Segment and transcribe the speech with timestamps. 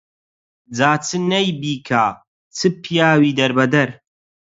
[0.75, 2.05] جا چ نەی بیکا
[2.55, 3.89] چ پیاوی دەربەدەر